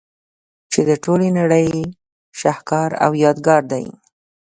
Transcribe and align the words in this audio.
چي 0.71 0.79
د 0.89 0.91
ټولي 1.03 1.29
نړۍ 1.39 1.67
شهکار 2.39 2.89
او 3.05 3.11
يادګار 3.23 3.61
دئ. 3.71 3.85